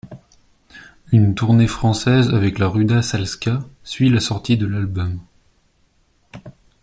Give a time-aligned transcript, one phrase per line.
[1.11, 5.19] Une tournée française avec la Ruda Salska suit la sortie de l'album.